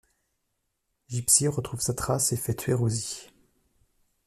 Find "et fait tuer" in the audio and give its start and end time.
2.33-2.73